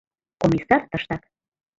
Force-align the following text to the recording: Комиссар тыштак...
Комиссар 0.41 0.81
тыштак... 0.91 1.21